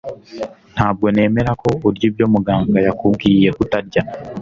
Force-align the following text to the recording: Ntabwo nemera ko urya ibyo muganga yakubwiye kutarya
Ntabwo 0.73 1.05
nemera 1.15 1.51
ko 1.61 1.69
urya 1.87 2.05
ibyo 2.09 2.25
muganga 2.33 2.77
yakubwiye 2.87 3.49
kutarya 3.57 4.01